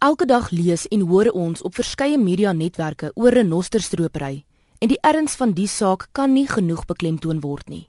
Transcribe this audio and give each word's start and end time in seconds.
Elke 0.00 0.24
dag 0.24 0.48
lees 0.50 0.86
en 0.88 1.00
hoor 1.00 1.28
ons 1.36 1.60
op 1.60 1.74
verskeie 1.76 2.16
media-netwerke 2.18 3.10
oor 3.20 3.34
renosterstropery 3.36 4.44
en 4.80 4.88
die 4.88 4.96
erns 5.04 5.34
van 5.36 5.50
die 5.52 5.66
saak 5.68 6.06
kan 6.16 6.32
nie 6.32 6.46
genoeg 6.48 6.86
beklemtoon 6.88 7.42
word 7.44 7.66
nie. 7.68 7.82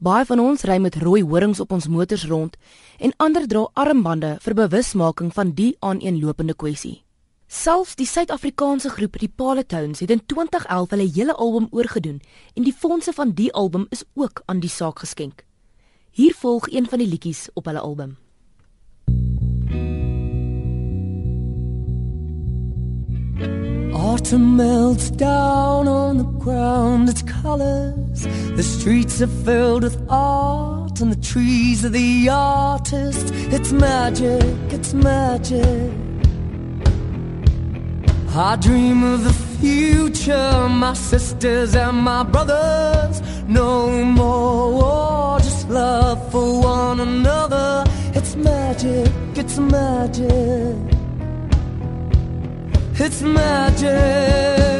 Baie 0.00 0.24
van 0.24 0.40
ons 0.40 0.62
ry 0.64 0.78
met 0.80 0.94
rooi 1.02 1.20
horings 1.20 1.60
op 1.60 1.74
ons 1.76 1.88
motors 1.92 2.24
rond 2.30 2.56
en 2.96 3.12
ander 3.20 3.44
dra 3.44 3.66
armbande 3.76 4.30
vir 4.40 4.56
bewusmaking 4.56 5.28
van 5.36 5.50
die 5.58 5.74
aaneenlopende 5.84 6.56
kwessie. 6.56 7.02
Selfs 7.44 7.92
die 8.00 8.08
Suid-Afrikaanse 8.08 8.88
groep 8.96 9.18
Die 9.20 9.28
Paletones 9.28 10.00
het 10.00 10.14
in 10.14 10.22
2011 10.24 10.94
hulle 10.94 11.10
hele 11.12 11.34
album 11.36 11.66
oorgedoen 11.76 12.22
en 12.54 12.64
die 12.64 12.72
fondse 12.72 13.12
van 13.12 13.34
die 13.36 13.50
album 13.52 13.84
is 13.90 14.06
ook 14.14 14.40
aan 14.46 14.64
die 14.64 14.72
saak 14.72 15.04
geskenk. 15.04 15.44
Hier 16.08 16.32
volg 16.32 16.72
een 16.72 16.88
van 16.88 17.04
die 17.04 17.10
liedjies 17.12 17.50
op 17.52 17.68
hulle 17.68 17.84
album. 17.84 18.16
Autumn 23.98 24.56
melts 24.56 25.10
down 25.10 25.88
on 25.88 26.18
the 26.18 26.30
ground, 26.44 27.08
its 27.08 27.22
colors. 27.22 28.22
The 28.54 28.62
streets 28.62 29.20
are 29.20 29.26
filled 29.26 29.82
with 29.82 30.00
art, 30.08 31.00
and 31.00 31.10
the 31.10 31.20
trees 31.20 31.84
are 31.84 31.88
the 31.88 32.28
artist. 32.30 33.32
It's 33.52 33.72
magic, 33.72 34.44
it's 34.70 34.94
magic. 34.94 35.92
I 38.36 38.54
dream 38.54 39.02
of 39.02 39.24
the 39.24 39.32
future, 39.60 40.68
my 40.68 40.94
sisters 40.94 41.74
and 41.74 41.98
my 41.98 42.22
brothers. 42.22 43.20
No 43.48 44.04
more 44.04 44.72
war, 44.74 45.38
just 45.40 45.68
love 45.68 46.30
for 46.30 46.62
one 46.62 47.00
another. 47.00 47.84
It's 48.14 48.36
magic, 48.36 49.10
it's 49.34 49.58
magic. 49.58 50.97
It's 53.00 53.22
magic. 53.22 54.77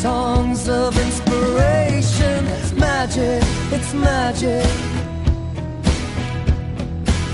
Songs 0.00 0.66
of 0.66 0.96
inspiration. 0.98 2.46
It's 2.46 2.72
magic, 2.72 3.42
it's 3.70 3.92
magic. 3.92 4.66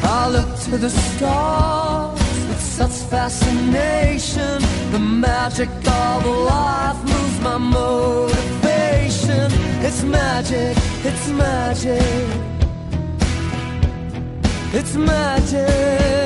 I 0.02 0.28
look 0.28 0.50
to 0.64 0.76
the 0.76 0.90
stars 0.90 2.20
with 2.48 2.60
such 2.60 2.96
fascination. 3.10 4.58
The 4.90 4.98
magic 4.98 5.68
of 5.86 6.26
life 6.26 7.00
moves 7.04 7.40
my 7.40 7.58
motivation. 7.58 9.48
It's 9.86 10.02
magic, 10.02 10.76
it's 11.04 11.28
magic. 11.28 12.02
It's 14.72 14.96
magic. 14.96 16.25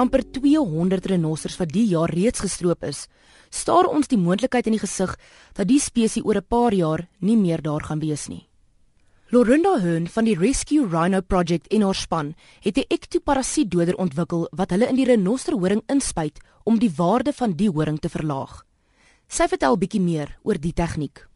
Amper 0.00 0.22
200 0.24 1.06
renosters 1.12 1.58
wat 1.60 1.72
die 1.74 1.86
jaar 1.92 2.10
reeds 2.10 2.40
gestroop 2.40 2.86
is, 2.88 3.06
staar 3.50 3.90
ons 3.90 4.08
die 4.08 4.18
moontlikheid 4.18 4.70
in 4.70 4.78
die 4.78 4.84
gesig 4.84 5.12
dat 5.58 5.68
die 5.68 5.80
spesies 5.80 6.24
oor 6.24 6.40
'n 6.40 6.48
paar 6.48 6.72
jaar 6.72 7.08
nie 7.20 7.36
meer 7.36 7.60
daar 7.62 7.84
gaan 7.84 8.00
wees 8.00 8.28
nie. 8.28 8.48
Lorinda 9.30 9.78
Hearn 9.78 10.08
van 10.08 10.24
die 10.24 10.34
Rescue 10.34 10.88
Rhino 10.88 11.20
Project 11.20 11.68
en 11.70 11.82
haar 11.82 11.94
span 11.94 12.34
het 12.60 12.76
'n 12.78 12.88
ektoparasietdoder 12.88 13.96
ontwikkel 13.96 14.48
wat 14.50 14.70
hulle 14.70 14.88
in 14.88 14.96
die 14.96 15.04
renosterhoring 15.04 15.82
inspuit 15.86 16.40
om 16.64 16.78
die 16.78 16.90
waarde 16.96 17.32
van 17.32 17.52
die 17.52 17.70
horing 17.70 17.98
te 18.00 18.08
verlaag. 18.08 18.64
Sy 19.28 19.46
vertel 19.48 19.78
bietjie 19.78 20.00
meer 20.00 20.38
oor 20.42 20.58
die 20.58 20.72
tegniek. 20.72 21.28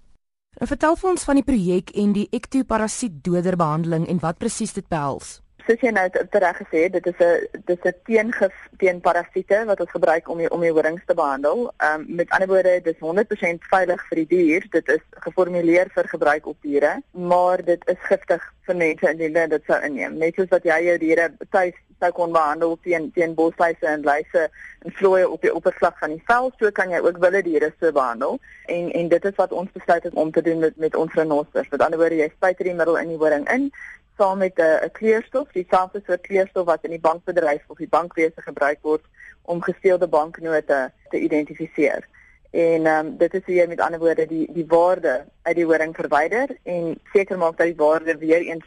Nou 0.59 0.67
vertel 0.67 0.97
vir 0.97 1.11
ons 1.11 1.25
van 1.25 1.35
die 1.35 1.45
projek 1.45 1.91
en 1.91 2.13
die 2.13 2.29
ektoparasietdoder 2.31 3.57
behandeling 3.57 4.09
en 4.09 4.19
wat 4.19 4.39
presies 4.39 4.73
dit 4.73 4.89
behels. 4.89 5.44
Soos 5.67 5.81
jy 5.81 5.91
nou 5.95 6.05
te- 6.13 6.27
tereg 6.31 6.57
gesê 6.61 6.85
het, 6.85 6.93
dit 6.93 7.07
is 7.07 7.19
'n 7.21 7.63
dit 7.67 7.79
is 7.79 7.91
'n 7.91 7.95
teengif 8.07 8.55
teen 8.79 9.01
parasiete 9.01 9.65
wat 9.67 9.81
ons 9.81 9.91
gebruik 9.91 10.29
om 10.29 10.39
die, 10.39 10.51
om 10.51 10.61
die 10.61 10.73
horings 10.73 11.03
te 11.07 11.15
behandel. 11.15 11.73
Ehm 11.79 12.01
um, 12.01 12.15
met 12.17 12.31
ander 12.31 12.49
woorde, 12.49 12.81
dit 12.83 12.95
is 12.95 13.01
100% 13.01 13.65
veilig 13.71 14.07
vir 14.09 14.17
die 14.17 14.27
dier. 14.27 14.67
Dit 14.71 14.89
is 14.89 15.01
geformuleer 15.11 15.89
vir 15.95 16.09
gebruik 16.09 16.47
op 16.47 16.57
diere, 16.61 17.03
maar 17.11 17.65
dit 17.65 17.89
is 17.89 18.01
giftig 18.01 18.43
vir 18.67 18.77
mense 18.77 19.11
indien 19.11 19.49
dit 19.49 19.63
sou 19.67 19.81
inneem. 19.83 20.19
Net 20.19 20.35
soos 20.35 20.49
wat 20.49 20.65
jy 20.65 20.81
jou 20.85 20.99
diere 20.99 21.33
tuis 21.51 21.75
sou 22.01 22.13
kon 22.13 22.33
behandel 22.33 22.79
teen 22.83 23.11
teen 23.13 23.35
bosluise 23.35 23.87
en 23.87 24.03
luise 24.03 24.51
en 24.85 24.93
vlooie 24.93 25.29
op 25.29 25.41
die 25.43 25.55
oppervlak 25.55 25.99
van 25.99 26.11
die 26.11 26.23
vel, 26.27 26.53
so 26.59 26.71
kan 26.71 26.91
jy 26.91 26.99
ook 27.01 27.19
wilde 27.19 27.43
diere 27.43 27.73
so 27.81 27.93
behandel. 27.93 28.39
En 28.67 28.93
en 28.93 29.09
dit 29.09 29.25
is 29.25 29.37
wat 29.37 29.53
ons 29.53 29.73
besluit 29.73 30.03
het 30.03 30.15
om 30.15 30.31
te 30.31 30.43
doen 30.43 30.59
met 30.59 30.77
met 30.77 30.97
ons 30.97 31.13
renosters. 31.15 31.69
Met 31.69 31.81
ander 31.81 31.99
woorde, 31.99 32.17
jy 32.17 32.31
spuit 32.37 32.59
hierdie 32.59 32.77
middel 32.77 32.99
in 32.99 33.09
die 33.09 33.19
horing 33.19 33.49
in 33.51 33.71
saam 34.17 34.39
met 34.39 34.59
'n 34.59 34.85
'n 34.85 34.91
kleurstof, 34.93 35.53
dieselfde 35.53 36.03
soort 36.07 36.21
kleurstof 36.21 36.67
wat 36.67 36.85
in 36.85 36.91
die 36.91 37.01
bankbedryf 37.01 37.63
of 37.67 37.77
die 37.77 37.89
bankwese 37.89 38.41
gebruik 38.43 38.79
word 38.83 39.05
om 39.43 39.63
gesteelde 39.63 40.09
banknote 40.09 40.93
te 41.09 41.19
identifiseer. 41.19 42.09
En 42.51 42.87
ehm 42.87 43.07
um, 43.07 43.17
dit 43.17 43.35
is 43.35 43.47
jy 43.47 43.67
met 43.67 43.81
ander 43.81 43.99
woorde 43.99 44.27
die 44.27 44.47
die 44.53 44.67
waarde 44.67 45.25
uit 45.43 45.57
die 45.57 45.65
horing 45.65 45.95
verwyder 45.95 46.57
en 46.63 47.01
seker 47.13 47.39
maak 47.39 47.57
dat 47.57 47.67
die 47.67 47.83
waarde 47.87 48.17
weer 48.19 48.41
eens 48.41 48.65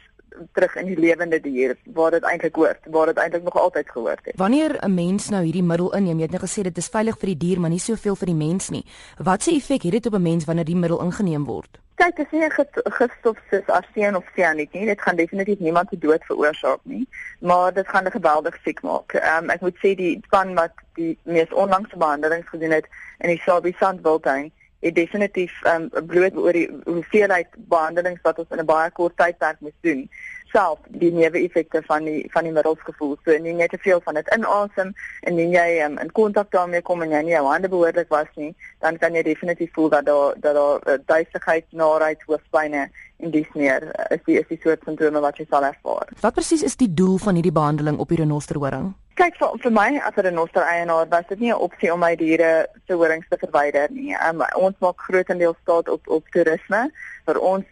terug 0.52 0.76
in 0.76 0.86
die 0.86 0.98
lewende 0.98 1.40
dier 1.40 1.76
waar 1.94 2.10
dit 2.10 2.22
eintlik 2.22 2.54
hoort, 2.54 2.78
waar 2.90 3.06
dit 3.06 3.16
eintlik 3.16 3.42
nog 3.42 3.56
altyd 3.56 3.90
gehoort 3.90 4.24
het. 4.24 4.36
Wanneer 4.36 4.78
'n 4.84 4.94
mens 4.94 5.28
nou 5.28 5.42
hierdie 5.44 5.62
middel 5.62 5.94
inneem, 5.94 6.16
jy 6.16 6.22
het 6.22 6.30
net 6.30 6.50
gesê 6.50 6.62
dit 6.62 6.78
is 6.78 6.88
veilig 6.88 7.18
vir 7.18 7.26
die 7.26 7.36
dier, 7.36 7.60
maar 7.60 7.70
nie 7.70 7.78
soveel 7.78 8.16
vir 8.16 8.26
die 8.26 8.34
mens 8.46 8.68
nie. 8.68 8.84
Wat 9.18 9.42
se 9.42 9.50
effek 9.50 9.82
het 9.82 9.92
dit 9.92 10.06
op 10.06 10.14
'n 10.14 10.22
mens 10.22 10.44
wanneer 10.44 10.64
die 10.64 10.76
middel 10.76 11.00
ingeneem 11.00 11.44
word? 11.44 11.78
Kyk, 11.94 12.16
dit 12.16 12.26
is 12.26 12.32
nie 12.32 12.46
'n 12.46 12.92
gifstof 12.98 13.38
soos 13.50 13.66
arsen 13.66 14.16
of 14.16 14.24
cyanide 14.34 14.68
nie. 14.72 14.86
Dit 14.86 15.00
gaan 15.00 15.16
definitief 15.16 15.58
niemand 15.58 15.88
se 15.88 15.98
dood 15.98 16.24
veroorsaak 16.24 16.80
nie, 16.82 17.08
maar 17.40 17.72
dit 17.72 17.88
gaan 17.88 18.04
'n 18.04 18.10
geweldig 18.10 18.58
siek 18.64 18.82
maak. 18.82 19.12
Ehm 19.12 19.44
um, 19.44 19.50
ek 19.50 19.60
moet 19.60 19.76
sê 19.76 19.94
die 19.96 20.20
span 20.24 20.54
wat 20.54 20.72
die 20.94 21.18
mees 21.22 21.52
onlangse 21.52 21.96
behandelings 21.96 22.48
gedoen 22.48 22.70
het 22.70 22.86
in 23.18 23.28
die 23.28 23.42
Sabi 23.44 23.74
Sandwiltuin 23.78 24.52
het 24.80 24.94
definitief 24.94 25.52
um, 25.66 25.88
bloot 26.06 26.36
oor 26.36 26.52
die 26.52 26.68
hoeveelheid 26.84 27.48
behandelings 27.70 28.22
wat 28.22 28.38
ons 28.38 28.50
in 28.50 28.60
'n 28.62 28.66
baie 28.66 28.90
kort 28.90 29.16
tydperk 29.16 29.60
moes 29.60 29.78
doen 29.80 30.08
self 30.52 30.78
die 31.00 31.10
neeweffekte 31.12 31.82
van 31.86 32.04
die 32.04 32.28
van 32.32 32.46
die 32.46 32.52
middels 32.52 32.80
gevoel. 32.84 33.16
So 33.24 33.34
indien 33.34 33.60
jy 33.62 33.68
te 33.68 33.80
veel 33.82 34.00
van 34.04 34.18
dit 34.18 34.30
inasem 34.36 34.92
en 34.94 35.32
indien 35.32 35.52
jy 35.56 35.66
um, 35.84 35.98
in 36.02 36.12
kontak 36.16 36.50
daarmee 36.54 36.82
kom 36.82 37.02
en 37.04 37.12
jy 37.12 37.22
nie 37.26 37.34
jou 37.34 37.44
hande 37.46 37.68
behoorlik 37.68 38.08
was 38.14 38.30
nie, 38.40 38.54
dan 38.84 38.98
kan 39.02 39.16
jy 39.16 39.24
definitief 39.26 39.72
voel 39.76 39.90
dat 39.96 40.06
daar 40.08 40.34
dat 40.40 40.54
daar 40.54 40.80
uh, 40.86 40.98
duisigheid, 41.06 41.66
naait, 41.70 42.24
hoofpynne 42.26 42.88
en 43.18 43.30
dis 43.30 43.50
meer 43.54 43.84
is 44.14 44.22
die 44.26 44.38
is 44.38 44.46
die 44.48 44.60
soort 44.62 44.84
simptome 44.86 45.20
wat 45.24 45.38
jy 45.40 45.46
sal 45.50 45.66
ervaar. 45.66 46.10
Wat 46.22 46.34
presies 46.36 46.62
is 46.62 46.78
die 46.78 46.90
doel 47.00 47.18
van 47.22 47.38
hierdie 47.38 47.54
behandeling 47.54 47.98
op 47.98 48.12
die 48.12 48.20
renosterhoring? 48.20 48.92
Kyk 49.18 49.34
vir 49.40 49.56
vir 49.64 49.72
my 49.74 49.88
as 50.06 50.16
'n 50.16 50.26
renoster 50.28 50.62
eienaar 50.62 51.08
was 51.10 51.26
dit 51.28 51.40
nie 51.40 51.50
'n 51.50 51.62
opsie 51.66 51.92
om 51.92 52.00
my 52.00 52.14
diere 52.16 52.68
se 52.86 52.94
horings 52.94 53.26
te 53.28 53.38
verwyder 53.38 53.88
nie. 53.90 54.14
Um, 54.28 54.44
ons 54.54 54.76
maak 54.78 55.00
grootendeels 55.08 55.58
staat 55.62 55.88
op 55.88 56.08
op 56.08 56.28
toerisme 56.30 56.90
vir 57.26 57.38
ons 57.38 57.66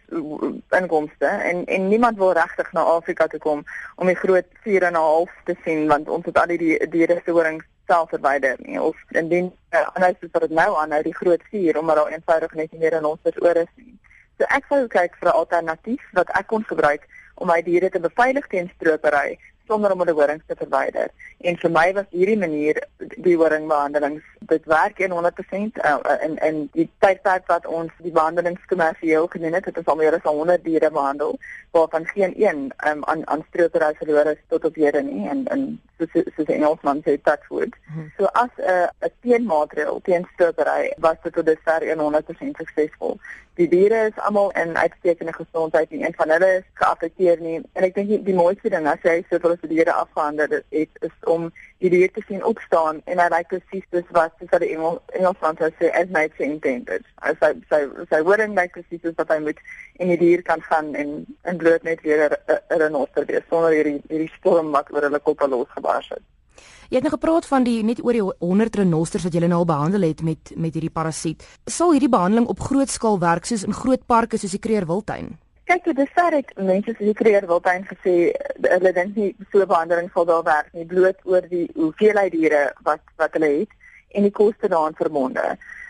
inkomste 0.81 1.27
en 1.27 1.65
en 1.65 1.87
niemand 1.87 2.17
wil 2.17 2.33
regtig 2.33 2.73
na 2.73 2.81
Afrika 2.81 3.27
toe 3.27 3.39
kom 3.39 3.63
om 3.95 4.07
die 4.07 4.21
groot 4.23 4.45
4 4.63 4.83
en 4.83 4.93
'n 4.93 5.07
half 5.11 5.31
te 5.45 5.55
sien 5.63 5.87
want 5.87 6.09
ons 6.09 6.25
het 6.25 6.37
al 6.37 6.47
die 6.47 6.87
diere 6.89 7.21
se 7.25 7.31
horings 7.31 7.65
self 7.87 8.09
verwyder 8.09 8.55
nie 8.59 8.81
of 8.81 8.95
indien 9.09 9.51
uh, 9.71 9.87
anders 9.93 10.19
is 10.19 10.31
dit 10.31 10.49
nou 10.49 10.77
aan 10.77 10.89
nou 10.89 11.01
die 11.03 11.15
groot 11.15 11.41
4 11.51 11.79
omdat 11.79 11.95
daar 11.95 12.11
eenvoudig 12.11 12.53
net 12.53 12.71
nie 12.71 12.79
meer 12.79 12.91
renosters 12.91 13.41
oor 13.41 13.55
is 13.55 13.71
nie. 13.75 13.97
So 14.37 14.45
ek 14.53 14.67
sou 14.69 14.87
kyk 14.93 15.15
vir 15.19 15.29
'n 15.29 15.37
alternatief 15.41 16.03
wat 16.13 16.29
ek 16.39 16.47
kon 16.47 16.65
gebruik 16.71 17.07
om 17.41 17.47
my 17.49 17.61
diere 17.61 17.89
te 17.89 17.99
beveilig 17.99 18.47
teen 18.51 18.69
stropery 18.75 19.39
sonder 19.67 19.91
om 19.93 19.99
hulle 20.03 20.15
horings 20.17 20.45
te 20.47 20.55
verwyder. 20.55 21.11
En 21.49 21.57
vir 21.61 21.71
my 21.71 21.85
was 21.93 22.09
hierdie 22.15 22.37
manier 22.39 22.79
die 23.25 23.35
horingbehandelings 23.37 24.25
dit 24.51 24.65
werk 24.71 24.99
100% 25.03 25.79
uh, 25.83 25.97
in 26.25 26.37
in 26.49 26.59
die 26.73 26.87
tydperk 27.03 27.47
wat 27.51 27.67
ons 27.79 27.91
die 28.03 28.11
behandelings 28.11 28.65
kommersieel 28.71 29.27
gedoen 29.27 29.57
het, 29.57 29.65
het 29.65 29.77
ons 29.77 29.91
al 29.93 29.99
meer 29.99 30.17
as 30.17 30.25
100 30.25 30.63
diere 30.63 30.91
behandel 30.91 31.37
waarvan 31.75 32.05
geen 32.13 32.33
een 32.37 32.61
um, 32.89 33.03
aan 33.05 33.27
aan 33.27 33.45
stropery 33.49 33.93
verloor 33.99 34.31
is 34.33 34.43
tot 34.47 34.65
op 34.65 34.75
hede 34.75 35.03
nie 35.03 35.27
en 35.29 35.45
en 35.55 35.65
soos 35.97 36.13
soos 36.35 36.47
in 36.47 36.55
Engelsman 36.61 37.01
sê 37.05 37.17
touchwood. 37.21 37.75
Hmm. 37.93 38.11
So 38.17 38.25
as 38.43 38.53
'n 38.57 38.69
uh, 38.69 38.87
'n 39.01 39.11
teenmaatreël 39.21 39.99
teen 40.03 40.27
stropery 40.33 40.93
was 40.97 41.17
dit 41.23 41.33
tot 41.33 41.45
dusver 41.45 41.81
100% 41.81 42.57
suksesvol 42.57 43.19
die 43.57 43.67
diere 43.67 44.05
is 44.07 44.17
almal 44.27 44.51
in 44.61 44.77
uitstekende 44.77 45.33
gesondheid 45.33 45.91
en 45.91 46.03
een 46.05 46.13
van 46.15 46.29
hulle 46.29 46.49
is 46.57 46.65
geaffekteer 46.73 47.39
nie 47.41 47.55
en 47.73 47.87
ek 47.87 47.95
dink 47.95 48.11
die, 48.11 48.19
die 48.29 48.37
mooiste 48.37 48.69
ding 48.73 48.85
as 48.89 49.01
jy 49.05 49.17
so 49.29 49.41
vir 49.41 49.55
die 49.61 49.75
diere 49.75 49.93
afgehandel 49.93 50.59
het, 50.71 50.89
is 51.01 51.15
om 51.25 51.49
die 51.83 51.91
diere 51.93 52.11
te 52.13 52.23
sien 52.27 52.43
opstaan 52.43 53.01
en 53.05 53.19
hy 53.21 53.27
lyk 53.33 53.49
presies 53.51 53.85
soos 53.91 54.13
wat 54.17 54.33
soos 54.39 54.53
wat 54.53 54.63
die 54.65 54.71
Engel 54.75 55.01
Engelsman 55.17 55.59
sê 55.61 55.91
as 56.01 56.13
my 56.13 56.25
intended 56.45 57.05
as 57.29 57.37
hy 57.41 57.51
sy 57.73 57.81
sy 58.13 58.21
wording 58.29 58.55
lyk 58.57 58.73
presies 58.77 59.03
soos 59.03 59.17
wat 59.19 59.33
hy 59.33 59.39
moet 59.49 59.61
en 59.99 60.13
die 60.13 60.21
dier 60.23 60.43
kan 60.47 60.63
gaan 60.69 60.93
en 60.95 61.13
en 61.43 61.61
bloot 61.61 61.83
net 61.83 62.01
weer 62.07 62.33
'n 62.33 62.81
renoster 62.83 63.25
wees 63.25 63.45
sonder 63.49 63.77
hierdie 63.77 64.01
hierdie 64.09 64.33
storm 64.39 64.71
wat 64.71 64.91
oor 64.93 65.09
hulle 65.09 65.19
koppe 65.29 65.47
losgebars 65.47 66.09
het 66.15 66.25
Jy 66.87 67.01
het 67.01 67.03
nou 67.03 67.11
gepraat 67.11 67.45
van 67.45 67.65
die 67.67 67.81
net 67.83 67.99
oor 67.99 68.15
die 68.15 68.23
100 68.23 68.75
renosters 68.79 69.25
wat 69.27 69.33
jy 69.35 69.41
nou 69.43 69.59
al 69.59 69.65
behandel 69.67 70.07
het 70.07 70.21
met 70.23 70.53
met 70.55 70.73
hierdie 70.73 70.93
parasiet. 70.93 71.43
Sal 71.65 71.91
hierdie 71.91 72.09
behandeling 72.09 72.47
op 72.47 72.63
groot 72.63 72.89
skaal 72.89 73.19
werk 73.19 73.45
soos 73.45 73.65
in 73.67 73.75
groot 73.75 74.05
parke 74.07 74.37
soos 74.37 74.55
die 74.55 74.63
Kreer 74.63 74.87
Wildtuin? 74.87 75.35
Kyk, 75.67 75.83
dit 75.83 75.97
is 75.99 76.11
ver 76.15 76.31
het 76.31 76.51
mense 76.55 76.93
soos 76.93 77.09
die 77.09 77.13
Kreer 77.19 77.43
Wildtuin 77.47 77.81
gesê 77.89 78.11
hulle 78.71 78.91
dink 78.95 79.17
nie 79.19 79.33
so 79.51 79.59
'n 79.59 79.67
behandeling 79.71 80.09
sal 80.13 80.25
daar 80.29 80.43
werk 80.43 80.69
nie 80.73 80.85
bloot 80.85 81.17
oor 81.25 81.43
die 81.55 81.65
hoeveelheid 81.75 82.31
diere 82.31 82.61
wat 82.87 83.03
wat 83.17 83.33
hulle 83.35 83.49
het 83.55 83.73
en 84.15 84.23
die 84.23 84.31
koste 84.31 84.69
daaraan 84.71 84.95
verbonde. 84.95 85.43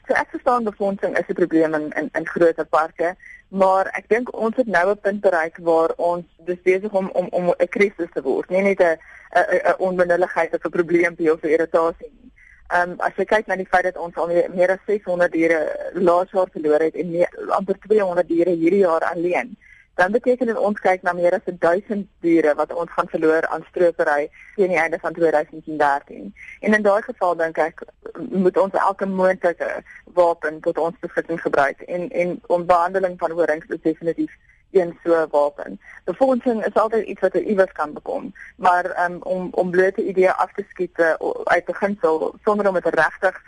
So 0.08 0.14
ek 0.14 0.34
verstaan 0.34 0.64
befondsing 0.64 1.14
is 1.18 1.30
'n 1.30 1.38
probleem 1.42 1.76
in 1.80 1.86
in, 2.00 2.10
in 2.14 2.26
groot 2.26 2.70
parke, 2.70 3.16
maar 3.50 3.86
ek 4.00 4.10
dink 4.10 4.34
ons 4.34 4.56
het 4.56 4.68
nou 4.68 4.90
'n 4.90 5.04
punt 5.06 5.22
bereik 5.22 5.58
waar 5.62 5.94
ons 5.98 6.26
dis 6.50 6.62
besig 6.64 6.92
om 6.92 7.10
om 7.14 7.28
om 7.30 7.54
'n 7.54 7.70
krisis 7.70 8.12
te 8.14 8.22
word, 8.22 8.50
nie 8.50 8.62
net 8.62 8.82
'n 8.82 8.98
'n 9.36 9.76
onbenulligheid 9.78 10.54
of 10.56 10.66
'n 10.66 10.78
probleempie 10.80 11.32
of 11.34 11.44
'n 11.44 11.54
irritasie 11.54 12.12
nie. 12.18 12.32
Ehm 12.68 12.90
um, 12.90 13.00
as 13.00 13.14
jy 13.16 13.26
kyk 13.26 13.48
na 13.48 13.56
die 13.56 13.70
feit 13.70 13.84
dat 13.84 13.98
ons 13.98 14.16
al 14.16 14.28
meer, 14.28 14.50
meer 14.52 14.72
as 14.72 14.80
600 14.86 15.32
diere 15.32 15.92
laas 15.94 16.32
jaar 16.32 16.50
verloor 16.52 16.80
het 16.80 16.96
en 16.96 17.12
meer, 17.12 17.30
amper 17.50 17.78
200 17.88 18.28
diere 18.28 18.50
hierdie 18.50 18.84
jaar 18.84 19.04
alleen, 19.14 19.58
dan 19.98 20.12
beteken 20.12 20.46
dit 20.46 20.58
ons 20.58 20.80
kyk 20.80 21.02
na 21.02 21.14
meer 21.18 21.34
as 21.34 21.46
1000 21.46 22.06
diere 22.26 22.54
wat 22.56 22.74
ons 22.74 22.92
gaan 22.96 23.10
verloor 23.10 23.48
aan 23.48 23.66
stropery 23.70 24.28
teen 24.56 24.74
die 24.74 24.78
einde 24.78 25.00
van 25.02 25.14
2013. 25.14 26.34
En 26.60 26.74
in 26.74 26.86
daai 26.86 27.02
geval 27.02 27.36
dink 27.40 27.58
ek 27.58 27.82
moet 28.30 28.58
ons 28.58 28.78
elke 28.78 29.10
moontlike 29.10 29.72
wapen 30.20 30.62
tot 30.68 30.78
ons 30.78 31.02
beskikking 31.06 31.42
gebruik 31.42 31.82
en 31.88 32.10
en 32.10 32.38
om 32.48 32.66
behandeling 32.70 33.18
van 33.18 33.34
horings 33.40 33.74
is 33.74 33.82
definitief 33.82 34.38
een 34.72 34.94
so 35.04 35.26
wapen. 35.32 35.80
Befondsing 36.06 36.66
is 36.66 36.74
altyd 36.74 37.08
iets 37.08 37.22
wat 37.22 37.34
iewers 37.34 37.72
kan 37.72 37.94
bekom, 37.94 38.34
maar 38.56 39.10
um, 39.10 39.22
om 39.22 39.50
om 39.52 39.72
blote 39.72 40.06
idee 40.06 40.32
af 40.32 40.54
te 40.54 40.66
skiet 40.70 41.00
uh, 41.00 41.14
uit 41.44 41.66
beginsel 41.66 42.36
sonder 42.44 42.68
om 42.68 42.74
dit 42.74 42.94
regtig 42.94 43.42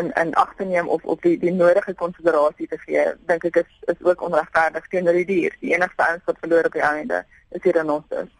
in 0.00 0.12
in 0.20 0.34
ag 0.34 0.54
te 0.56 0.64
neem 0.64 0.88
of 0.88 1.04
op 1.04 1.22
die 1.22 1.38
die 1.38 1.52
nodige 1.52 1.94
konsiderasie 1.94 2.68
te 2.68 2.78
gee, 2.78 3.04
dink 3.26 3.44
ek 3.44 3.56
is 3.56 3.70
is 3.92 4.00
ook 4.02 4.22
onregverdig 4.22 4.88
teenoor 4.88 5.12
die 5.12 5.26
dier. 5.26 5.56
Die 5.60 5.74
enigste 5.74 6.06
ouens 6.06 6.24
wat 6.24 6.38
verloor 6.40 6.64
op 6.64 6.72
die 6.72 6.86
einde 6.86 7.24
is 7.50 7.62
die 7.62 7.72
renosters. 7.72 8.30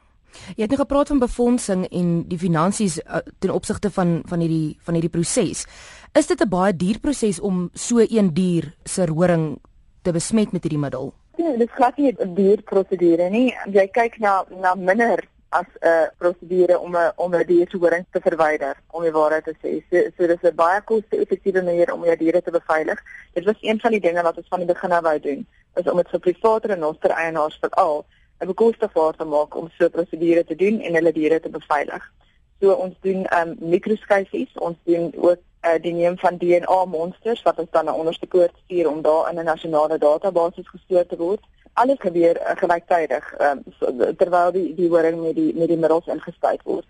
Jy 0.57 0.67
het 0.67 0.71
net 0.71 0.81
gepraat 0.81 1.09
van 1.13 1.19
befondsing 1.23 1.85
en 1.91 2.15
die 2.29 2.39
finansies 2.39 2.99
uh, 3.05 3.23
ten 3.39 3.51
opsigte 3.55 3.91
van 3.91 4.23
van 4.27 4.41
hierdie 4.41 4.79
van 4.83 4.95
hierdie 4.99 5.13
proses. 5.13 5.67
Is 6.13 6.27
dit 6.27 6.41
'n 6.41 6.49
baie 6.49 6.77
duur 6.77 6.99
proses 7.01 7.41
om 7.41 7.71
so 7.75 7.99
een 7.99 8.35
dier 8.35 8.75
se 8.85 9.07
horing 9.11 9.59
te 10.03 10.13
besmet 10.13 10.53
met 10.53 10.63
hierdie 10.63 10.79
middel? 10.79 11.15
Ja, 11.37 11.51
dit 11.51 11.69
is 11.69 11.75
glad 11.75 11.97
nie 11.97 12.15
'n 12.19 12.35
duur 12.35 12.63
prosedure 12.63 13.31
nie. 13.31 13.55
Jy 13.71 13.89
kyk 13.89 14.19
na 14.19 14.45
na 14.51 14.75
minder 14.75 15.25
as 15.61 15.69
'n 15.81 15.89
uh, 15.89 16.07
prosedure 16.19 16.79
om 16.79 16.97
'n 16.97 17.13
om 17.17 17.35
'n 17.35 17.47
dier 17.47 17.69
se 17.71 17.79
horing 17.79 18.05
te 18.11 18.21
verwyder, 18.21 18.75
om 18.91 19.03
die 19.03 19.17
waarheid 19.19 19.45
te 19.45 19.55
sê. 19.63 19.73
So, 19.91 19.97
so 20.17 20.27
dis 20.27 20.43
'n 20.43 20.55
baie 20.55 20.81
koste-effektiewe 20.91 21.63
manier 21.63 21.93
om 21.93 22.05
jou 22.05 22.17
diere 22.17 22.43
te 22.43 22.51
beveilig. 22.51 22.99
Dit 23.33 23.45
was 23.45 23.61
een 23.61 23.81
van 23.81 23.91
die 23.91 24.01
dinge 24.01 24.23
wat 24.23 24.37
ons 24.37 24.49
van 24.49 24.59
die 24.59 24.73
begin 24.75 24.93
af 24.93 25.03
wou 25.03 25.19
doen, 25.21 25.47
is 25.75 25.91
om 25.91 25.97
dit 25.97 26.11
vir 26.11 26.21
private 26.21 26.67
renoster 26.67 27.11
eienaars 27.11 27.59
veral 27.61 28.05
'n 28.41 28.47
bekostigbaar 28.47 29.15
te 29.17 29.25
maak 29.25 29.57
om 29.57 29.71
so 29.79 29.89
prosedure 29.89 30.45
te 30.45 30.57
doen 30.57 30.81
en 30.81 30.95
hulle 30.95 31.13
diere 31.13 31.41
te 31.41 31.49
beveilig. 31.49 32.13
So 32.61 32.73
ons 32.73 32.95
doen 33.01 33.25
ehm 33.25 33.49
um, 33.49 33.57
mikroskyfies, 33.71 34.53
ons 34.55 34.77
doen 34.85 35.13
ook 35.17 35.41
uh, 35.67 35.79
die 35.81 35.93
neem 35.93 36.19
van 36.19 36.39
DNA 36.39 36.85
monsters 36.85 37.43
wat 37.43 37.59
ons 37.59 37.71
dan 37.71 37.85
na 37.85 37.93
onderste 37.93 38.27
poort 38.27 38.53
stuur 38.65 38.89
om 38.91 39.03
daar 39.03 39.31
in 39.31 39.39
'n 39.39 39.45
nasionale 39.45 39.99
database 39.99 40.65
gestoor 40.65 41.07
te 41.07 41.17
word. 41.17 41.41
Alles 41.75 42.01
gebeur 42.01 42.39
uh, 42.41 42.57
gelyktydig 42.61 43.31
um, 43.41 43.63
so, 43.79 43.93
terwyl 44.21 44.53
die 44.55 44.75
die 44.79 44.89
horing 44.89 45.23
met 45.23 45.35
die 45.39 45.53
met 45.55 45.69
die 45.73 45.79
middels 45.79 46.07
ingespuit 46.07 46.63
word. 46.65 46.87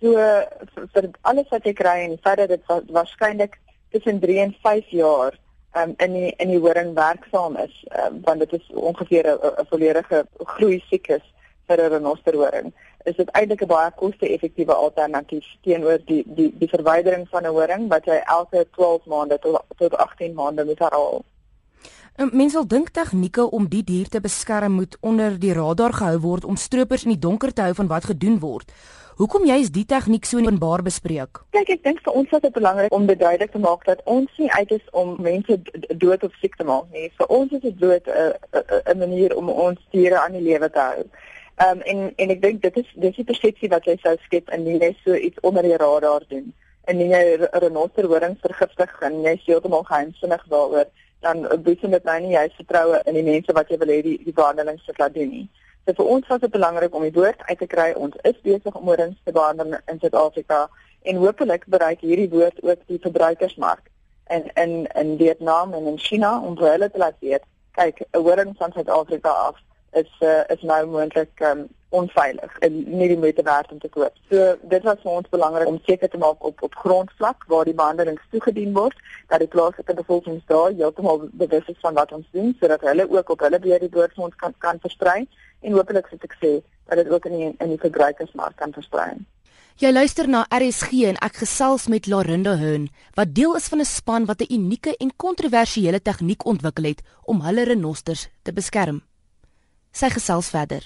So 0.00 0.12
vir, 0.12 0.88
vir 0.94 1.10
alles 1.22 1.48
wat 1.50 1.64
jy 1.64 1.72
kry 1.72 1.96
en 2.04 2.16
die 2.16 2.22
feit 2.24 2.42
dat 2.42 2.54
dit 2.54 2.92
waarskynlik 2.96 3.58
tussen 3.94 4.20
3 4.20 4.40
en 4.46 4.56
5 4.62 4.90
jaar 4.98 5.38
um, 5.78 5.94
in 5.98 6.18
die 6.18 6.34
in 6.42 6.52
die 6.54 6.60
horing 6.60 6.94
werksaam 6.94 7.56
is, 7.62 7.76
um, 8.02 8.20
want 8.26 8.44
dit 8.44 8.58
is 8.58 8.66
ongeveer 8.74 9.30
'n 9.32 9.70
volledige 9.70 10.26
groei 10.56 10.82
siklus 10.90 11.24
vir 11.68 11.80
'n 11.80 11.92
renosterhoring 11.94 12.74
is 13.06 13.16
dit 13.16 13.30
eintlik 13.38 13.62
'n 13.62 13.70
baie 13.70 13.90
koste-effektiewe 14.00 14.74
alternatief 14.74 15.46
teenoor 15.66 15.98
die 16.10 16.22
die 16.38 16.50
die 16.62 16.68
verwydering 16.74 17.28
van 17.34 17.46
'n 17.46 17.54
horing 17.58 17.88
wat 17.88 18.04
jy 18.10 18.18
elke 18.36 18.66
12 18.76 19.06
maande 19.06 19.38
tot 19.38 19.62
tot 19.76 19.94
18 19.94 20.34
maande 20.34 20.64
moet 20.64 20.78
herhaal. 20.78 21.24
Mense 22.16 22.56
wil 22.56 22.66
dink 22.66 22.94
tegnieke 22.96 23.44
om 23.52 23.66
die 23.68 23.82
dier 23.84 24.08
te 24.08 24.22
beskerm 24.24 24.78
moet 24.80 24.94
onder 25.04 25.34
die 25.36 25.52
radar 25.52 25.92
gehou 25.92 26.20
word 26.20 26.44
om 26.48 26.56
stroopers 26.56 27.04
in 27.04 27.12
die 27.12 27.20
donker 27.20 27.52
te 27.52 27.66
hou 27.66 27.74
van 27.76 27.90
wat 27.90 28.08
gedoen 28.08 28.38
word. 28.40 28.72
Hoekom 29.20 29.44
jy 29.44 29.58
is 29.60 29.70
die 29.72 29.84
tegniek 29.84 30.24
so 30.24 30.40
openbaar 30.40 30.80
bespreek? 30.86 31.42
Kyk, 31.52 31.74
ek 31.74 31.84
dink 31.84 32.00
vir 32.04 32.16
ons 32.16 32.32
is 32.32 32.42
dit 32.46 32.54
belangrik 32.56 32.96
om 32.96 33.04
dit 33.08 33.20
duidelik 33.20 33.52
te 33.52 33.60
maak 33.60 33.84
dat 33.84 34.00
ons 34.08 34.40
nie 34.40 34.48
uit 34.48 34.72
is 34.78 34.88
om 34.96 35.12
mense 35.20 35.60
dood 36.00 36.24
of 36.24 36.40
siek 36.40 36.56
te 36.56 36.64
maak 36.64 36.88
nie. 36.96 37.12
Vir 37.20 37.32
ons 37.38 37.52
is 37.52 37.64
dit 37.68 37.78
dood 37.84 38.08
'n 38.08 38.32
'n 38.94 38.98
manier 38.98 39.36
om 39.36 39.52
ons 39.52 39.78
diere 39.92 40.20
aan 40.20 40.32
die 40.32 40.46
lewe 40.48 40.70
te 40.72 40.80
hou. 40.80 41.04
Ehm 41.56 41.76
um, 41.76 41.80
en 41.80 42.12
en 42.16 42.30
ek 42.30 42.42
dink 42.42 42.62
dit 42.62 42.76
is 42.76 42.88
dis 42.96 43.16
die 43.16 43.28
persepsie 43.28 43.68
wat 43.68 43.84
jy 43.84 43.96
sou 44.00 44.16
skep 44.24 44.48
indien 44.56 44.80
jy 44.80 44.96
so 45.04 45.14
iets 45.14 45.40
onder 45.40 45.62
die 45.62 45.76
radar 45.76 46.24
doen. 46.28 46.52
Indien 46.88 47.10
jy 47.10 47.24
renosterhoring 47.52 48.36
vergiftig 48.40 49.00
en 49.00 49.22
jy 49.22 49.32
is 49.36 49.44
heeltemal 49.44 49.84
geheimsinnig 49.84 50.44
daaroor, 50.48 50.88
dan 51.26 51.62
boet 51.66 51.84
dit 51.96 52.04
nou 52.08 52.18
nie 52.22 52.34
jy 52.34 52.46
vertroue 52.56 53.00
in 53.10 53.18
die 53.18 53.26
mense 53.26 53.54
wat 53.58 53.70
jy 53.70 53.78
wil 53.82 53.92
hê 53.94 54.00
die 54.06 54.16
die 54.24 54.36
behandeling 54.40 54.78
sou 54.84 54.94
laat 54.98 55.14
doen 55.14 55.32
nie. 55.32 55.46
So 55.86 55.94
vir 55.98 56.12
ons 56.14 56.30
was 56.30 56.42
dit 56.42 56.54
belangrik 56.54 56.94
om 56.94 57.04
die 57.06 57.14
woord 57.18 57.42
uit 57.48 57.58
te 57.58 57.68
kry. 57.74 57.90
Ons 58.06 58.16
is 58.30 58.38
besig 58.46 58.78
om 58.78 58.88
horings 58.90 59.18
te 59.24 59.34
behandel 59.34 59.76
in 59.92 60.00
Suid-Afrika 60.02 60.64
en 61.10 61.20
hopelik 61.22 61.66
bereik 61.74 62.02
hierdie 62.02 62.30
woord 62.32 62.62
ook 62.62 62.80
die 62.90 63.02
verbruikersmark 63.02 63.90
in 64.36 64.50
in 64.62 64.72
in 65.02 65.14
Vietnam 65.20 65.74
en 65.78 65.86
in 65.92 65.98
China 65.98 66.32
om 66.40 66.58
hulle 66.58 66.90
te 66.90 66.98
laat 66.98 67.18
weet, 67.20 67.44
kyk, 67.78 68.02
'n 68.10 68.22
horing 68.26 68.54
van 68.58 68.72
Suid-Afrika 68.72 69.30
af 69.30 69.62
is 69.92 70.10
uh, 70.20 70.42
is 70.48 70.62
nou 70.62 70.86
moontlik 70.86 71.40
um, 71.40 71.66
onveilig 71.88 72.58
en 72.58 72.76
nie 72.98 73.08
die 73.08 73.18
moeite 73.18 73.42
werd 73.42 73.72
om 73.72 73.78
te 73.78 73.88
koop. 73.88 74.14
So 74.30 74.56
dit 74.62 74.82
was 74.82 75.00
vir 75.02 75.12
ons 75.12 75.28
belangrik 75.30 75.68
om 75.70 75.78
seker 75.86 76.10
te 76.10 76.18
maak 76.18 76.44
op 76.44 76.62
op 76.62 76.74
grondvlak 76.82 77.44
waar 77.52 77.64
die 77.64 77.76
behandeling 77.76 78.18
toegedien 78.30 78.74
word 78.74 78.98
dat 79.28 79.44
die 79.44 79.50
plaaslike 79.54 79.94
bevolking 79.94 80.42
daar 80.46 80.74
heeltemal 80.74 81.28
bewus 81.32 81.70
is 81.72 81.80
van 81.80 81.94
wat 81.94 82.12
ons 82.12 82.26
doen 82.32 82.52
sodat 82.60 82.84
hulle 82.90 83.08
ook 83.10 83.30
op 83.30 83.46
hulle 83.46 83.62
beheer 83.62 83.80
die 83.86 83.94
woord 83.94 84.14
vir 84.18 84.28
ons 84.28 84.36
kan 84.42 84.54
kan 84.58 84.82
versprei 84.82 85.22
en 85.62 85.78
hopelik 85.78 86.10
soos 86.10 86.28
ek 86.28 86.36
sê 86.42 86.52
dat 86.88 87.00
dit 87.02 87.08
ook 87.10 87.24
in 87.30 87.38
die, 87.38 87.54
in 87.64 87.72
die 87.74 87.82
verbruikersmark 87.82 88.56
kan 88.56 88.74
versprei. 88.74 89.16
Jy 89.76 89.90
luister 89.92 90.28
na 90.28 90.46
RSG 90.48 91.02
en 91.10 91.18
ek 91.20 91.42
gesels 91.42 91.84
met 91.92 92.06
Larinda 92.08 92.54
Hearn 92.56 92.86
wat 93.18 93.34
deel 93.36 93.56
is 93.58 93.68
van 93.68 93.80
'n 93.80 93.84
span 93.84 94.24
wat 94.24 94.40
'n 94.40 94.52
unieke 94.58 94.96
en 94.96 95.16
kontroversiële 95.16 96.00
tegniek 96.00 96.46
ontwikkel 96.46 96.84
het 96.84 97.02
om 97.24 97.40
hulle 97.40 97.64
renosters 97.64 98.28
te 98.42 98.52
beskerm. 98.52 99.02
Sy 99.96 100.10
gesels 100.12 100.50
verder. 100.52 100.84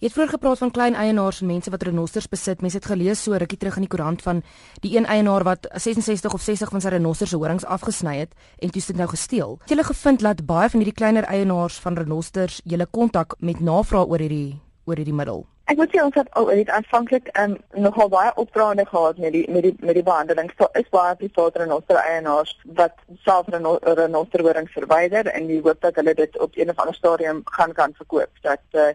Jy 0.00 0.08
het 0.08 0.14
vroeër 0.16 0.32
gepraat 0.32 0.58
van 0.58 0.70
klein 0.74 0.96
eienaars 0.98 1.42
en 1.44 1.46
mense 1.46 1.70
wat 1.70 1.84
renosters 1.86 2.26
besit. 2.32 2.62
Mense 2.64 2.80
het 2.80 2.88
gelees 2.90 3.20
so 3.22 3.36
rukkie 3.38 3.58
terug 3.60 3.76
in 3.78 3.84
die 3.84 3.90
koerant 3.92 4.24
van 4.24 4.40
die 4.82 4.96
een 4.96 5.06
eienaar 5.06 5.44
wat 5.46 5.68
66 5.70 6.34
of 6.34 6.42
60 6.42 6.72
van 6.74 6.82
sy 6.82 6.90
renosters 6.96 7.30
se 7.30 7.38
horings 7.38 7.68
afgesny 7.68 8.16
het 8.16 8.34
en 8.58 8.72
toe 8.74 8.82
sit 8.82 8.98
nou 8.98 9.06
gesteel. 9.12 9.60
Het 9.62 9.76
jy 9.76 9.86
gevind 9.92 10.24
dat 10.26 10.42
baie 10.48 10.72
van 10.72 10.82
hierdie 10.82 10.96
kleiner 10.96 11.28
eienaars 11.30 11.78
van 11.84 12.00
renosters 12.00 12.58
julle 12.64 12.88
kontak 12.90 13.38
met 13.38 13.60
navraag 13.60 14.10
oor 14.10 14.26
hierdie 14.26 14.58
oor 14.90 14.98
hierdie 14.98 15.14
middel? 15.14 15.46
Ek 15.70 15.78
moet 15.78 15.92
sê 15.94 16.00
ons 16.02 16.16
het 16.18 16.30
al 16.34 16.48
net 16.50 16.70
aanvanklik 16.74 17.28
um, 17.38 17.52
nogal 17.78 18.08
baie 18.10 18.30
opdraande 18.42 18.82
gehad 18.88 19.18
met 19.22 19.30
die 19.36 19.44
met 19.54 19.62
die 19.62 19.74
met 19.78 19.94
die 19.94 20.02
behandeling. 20.02 20.48
Daar 20.58 20.78
is 20.80 20.88
baie 20.90 21.14
private 21.20 21.62
renoster 21.62 22.00
eienaars 22.00 22.56
wat 22.80 22.96
self 23.26 23.46
renosterhoring 23.52 24.66
verwyder 24.74 25.30
en 25.30 25.46
die 25.46 25.60
hoop 25.62 25.78
dat 25.86 26.00
hulle 26.00 26.14
dit 26.18 26.38
op 26.38 26.58
een 26.58 26.72
of 26.74 26.82
ander 26.82 26.94
stadium 26.94 27.42
gaan 27.44 27.72
kan 27.72 27.94
verkoop 28.00 28.42
dat 28.48 28.80
uh, 28.82 28.88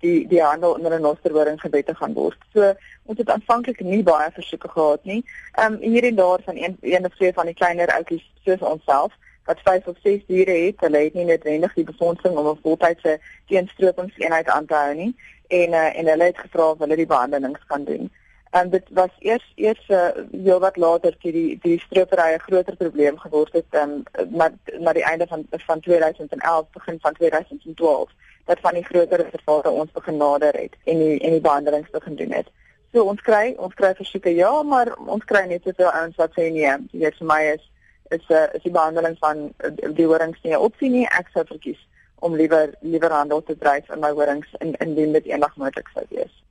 die 0.00 0.28
die 0.28 0.40
handel 0.42 0.72
onder 0.72 0.90
'n 0.90 0.94
renosterhoring 0.94 1.60
gebette 1.60 1.94
gaan 2.00 2.16
word. 2.16 2.38
So 2.54 2.72
ons 3.04 3.18
het 3.18 3.30
aanvanklik 3.30 3.80
nie 3.80 4.02
baie 4.02 4.30
versoeke 4.32 4.68
gehad 4.68 5.04
nie. 5.04 5.20
Ehm 5.52 5.72
um, 5.72 5.78
hier 5.80 6.04
en 6.04 6.14
daar 6.14 6.40
van 6.44 6.56
een 6.56 6.78
een 6.80 7.04
of 7.04 7.14
twee 7.14 7.32
van 7.32 7.46
die 7.46 7.60
kleiner 7.60 7.92
outjies 7.92 8.24
soos 8.44 8.64
onsself 8.72 9.12
wat 9.44 9.60
5 9.64 9.86
of 9.86 9.96
6 10.02 10.26
diere 10.26 10.56
het, 10.66 10.80
hulle 10.80 10.98
het 10.98 11.14
nie 11.14 11.24
noodwendig 11.24 11.74
die 11.74 11.84
befondsing 11.84 12.36
om 12.36 12.48
'n 12.48 12.58
voltydse 12.62 13.18
teenstropingseenheid 13.46 14.48
aan 14.48 14.66
te 14.66 14.74
hou 14.74 14.94
nie 14.94 15.14
en 15.48 15.70
uh, 15.70 15.98
en 15.98 16.06
hulle 16.06 16.24
het 16.24 16.38
gevra 16.38 16.70
of 16.70 16.78
hulle 16.78 16.96
die 16.96 17.06
behandelings 17.06 17.64
kan 17.66 17.84
doen. 17.84 18.10
En 18.50 18.70
dit 18.70 18.86
was 18.90 19.10
eers 19.18 19.52
eers 19.54 19.88
uh, 19.88 20.08
heel 20.30 20.60
wat 20.60 20.76
later 20.76 21.16
toe 21.18 21.32
die 21.32 21.58
die 21.62 21.78
stroperye 21.80 22.38
groter 22.38 22.76
probleem 22.76 23.18
geword 23.18 23.52
het 23.52 23.78
um, 23.82 24.02
maar 24.30 24.52
maar 24.80 24.94
die 24.94 25.04
einde 25.04 25.26
van 25.26 25.46
van 25.50 25.80
2011 25.80 26.66
begin 26.72 26.98
van 27.00 27.12
2012 27.12 28.10
dat 28.44 28.60
van 28.60 28.74
die 28.74 28.84
groter 28.84 29.26
vervaarde 29.30 29.70
ons 29.70 29.92
begin 29.92 30.16
nader 30.16 30.54
het 30.54 30.76
en 30.84 30.98
die 30.98 31.20
en 31.20 31.30
die 31.30 31.40
behandelings 31.40 31.90
begin 31.90 32.16
doen 32.16 32.32
het. 32.32 32.48
So 32.92 33.04
ons 33.04 33.20
kry 33.20 33.54
ons 33.56 33.74
kry 33.74 33.94
versoeke 33.94 34.34
ja, 34.34 34.62
maar 34.62 34.96
ons 35.06 35.24
kry 35.24 35.46
net 35.46 35.62
soveel 35.64 35.90
ouens 35.90 36.16
wat 36.16 36.34
sê 36.36 36.50
nee, 36.52 36.76
jy 36.92 37.04
weet 37.06 37.20
vir 37.20 37.26
my 37.26 37.42
is 37.54 37.70
is 38.12 38.26
'n 38.28 38.32
uh, 38.32 38.46
is 38.54 38.62
die 38.62 38.76
behandeling 38.78 39.16
van 39.18 39.50
uh, 39.64 39.94
die 40.00 40.06
horings 40.06 40.38
nie 40.42 40.52
'n 40.52 40.64
opsie 40.68 40.90
nie. 40.90 41.06
Ek 41.06 41.28
sou 41.32 41.44
verkies 41.46 41.80
om 42.20 42.36
liewer 42.36 42.74
liewer 42.80 43.10
handel 43.10 43.42
te 43.42 43.56
dryf 43.58 43.90
in 43.90 44.00
my 44.00 44.10
horings 44.10 44.48
in 44.60 44.74
indien 44.74 45.12
dit 45.12 45.26
eendag 45.26 45.56
moontlik 45.56 45.88
sou 45.94 46.04
wees. 46.10 46.42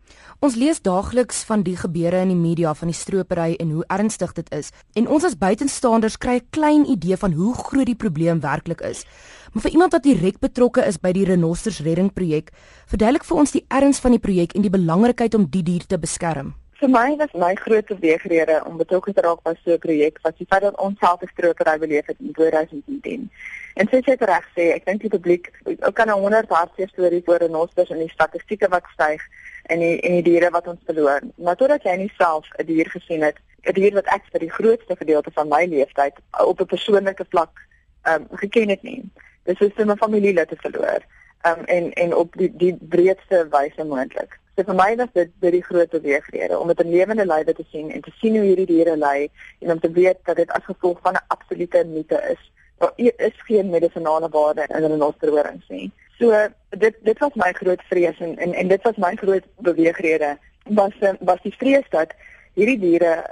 Ons 0.42 0.56
lees 0.56 0.82
daagliks 0.82 1.44
van 1.46 1.62
die 1.62 1.76
gebeure 1.78 2.24
in 2.26 2.32
die 2.34 2.40
media 2.40 2.74
van 2.74 2.90
die 2.90 2.98
stropery 2.98 3.54
en 3.62 3.72
hoe 3.76 3.84
ernstig 3.94 4.34
dit 4.34 4.48
is. 4.58 4.72
En 4.98 5.08
ons 5.08 5.26
as 5.28 5.38
buitenstaanders 5.38 6.18
kry 6.18 6.36
'n 6.40 6.48
klein 6.50 6.86
idee 6.86 7.18
van 7.18 7.32
hoe 7.32 7.54
groot 7.54 7.86
die 7.86 7.96
probleem 8.04 8.40
werklik 8.40 8.82
is. 8.82 9.06
Maar 9.54 9.62
vir 9.62 9.72
iemand 9.72 9.92
wat 9.92 10.04
direk 10.04 10.40
betrokke 10.40 10.86
is 10.86 10.98
by 10.98 11.12
die 11.12 11.26
renosters 11.26 11.80
redding 11.80 12.14
projek, 12.14 12.50
verduidelik 12.88 13.24
vir 13.24 13.38
ons 13.38 13.52
die 13.52 13.66
erns 13.68 14.00
van 14.00 14.12
die 14.12 14.20
projek 14.20 14.56
en 14.56 14.62
die 14.62 14.70
belangrikheid 14.70 15.36
om 15.36 15.46
die 15.50 15.64
dier 15.64 15.86
te 15.86 16.00
beskerm. 16.00 16.56
Vir 16.82 16.90
my 16.90 17.16
was 17.16 17.30
my 17.36 17.54
groot 17.54 17.86
beweegrede 17.86 18.56
om 18.66 18.78
betrokke 18.78 19.12
te 19.14 19.22
raak 19.22 19.44
by 19.46 19.52
so 19.64 19.74
'n 19.74 19.82
projek 19.82 20.16
was 20.24 20.34
die 20.38 20.48
feit 20.50 20.64
dat 20.66 20.80
ons 20.86 20.98
self 21.00 21.22
'n 21.22 21.30
strokery 21.34 21.78
beleef 21.78 22.08
het 22.08 22.18
in 22.20 22.34
2010. 22.34 23.30
En 23.76 23.88
soos 23.92 24.06
jy 24.06 24.16
reg 24.18 24.48
sê, 24.56 24.64
ek 24.78 24.86
dink 24.86 25.02
die 25.02 25.14
publiek 25.16 25.52
kan 25.94 26.10
'n 26.10 26.22
100 26.24 26.50
hartseer 26.50 26.90
stories 26.90 27.28
oor 27.28 27.38
renosters 27.38 27.90
en 27.90 27.98
die 27.98 28.10
statistieke 28.10 28.68
wat 28.68 28.90
styg 28.94 29.22
en 29.70 29.80
die 29.80 30.02
en 30.02 30.12
die 30.12 30.24
diere 30.24 30.50
wat 30.50 30.68
ons 30.68 30.82
verloor. 30.86 31.22
Maar 31.36 31.56
totdat 31.56 31.84
jy 31.84 31.96
nie 31.96 32.12
self 32.18 32.50
'n 32.58 32.66
dier 32.66 32.90
gesien 32.90 33.22
het, 33.22 33.38
'n 33.70 33.74
dier 33.74 33.94
wat 33.94 34.08
ek 34.08 34.24
vir 34.32 34.40
die 34.40 34.56
grootste 34.58 34.96
gedeelte 34.96 35.32
van 35.32 35.48
my 35.48 35.66
lewenstyd 35.66 36.18
op 36.40 36.62
'n 36.62 36.66
persoonlike 36.66 37.26
vlak 37.30 37.62
ehm 38.02 38.22
um, 38.22 38.38
geken 38.38 38.70
het 38.70 38.82
nie. 38.84 39.04
Dis 39.44 39.60
is 39.60 39.78
'n 39.78 39.98
familielid 39.98 40.48
te 40.48 40.58
verloor. 40.58 41.02
Ehm 41.42 41.60
um, 41.60 41.66
en 41.66 41.94
en 41.94 42.16
op 42.16 42.34
die 42.34 42.52
die 42.56 42.78
breedste 42.82 43.48
wyse 43.52 43.84
moontlik. 43.84 44.41
So 44.62 44.66
vir 44.68 44.78
my 44.78 44.92
was 45.00 45.10
dit 45.18 45.30
baie 45.42 45.52
die 45.56 45.64
groot 45.66 45.90
beweegrede 45.90 46.58
om 46.60 46.68
dit 46.70 46.82
in 46.84 46.92
lewende 46.94 47.24
lywe 47.26 47.54
te 47.58 47.64
sien 47.72 47.88
en 47.90 48.02
te 48.06 48.12
sien 48.20 48.36
hoe 48.38 48.44
hierdie 48.46 48.68
diere 48.70 48.94
ly 48.94 49.30
en 49.66 49.72
om 49.74 49.80
te 49.82 49.90
weet 49.96 50.20
dat 50.30 50.38
dit 50.38 50.52
as 50.54 50.68
gevolg 50.68 51.00
van 51.02 51.16
'n 51.18 51.24
absolute 51.34 51.82
mite 51.86 52.20
is. 52.30 52.42
Daar 52.78 52.94
is 52.98 53.40
geen 53.48 53.70
medisonale 53.70 54.30
waarde 54.30 54.68
in 54.68 54.84
hulle 54.84 54.98
nosterhorings 54.98 55.68
nie. 55.70 55.90
So 56.20 56.30
dit 56.70 56.96
dit 57.02 57.20
was 57.20 57.34
my 57.34 57.52
groot 57.54 57.82
vrees 57.90 58.20
en 58.20 58.38
en, 58.38 58.54
en 58.54 58.68
dit 58.68 58.84
was 58.84 58.96
my 58.98 59.16
groot 59.16 59.46
beweegrede 59.56 60.38
was 60.66 60.94
was 61.20 61.42
die 61.42 61.56
vrees 61.58 61.90
dat 61.90 62.14
hierdie 62.54 62.80
diere 62.80 63.26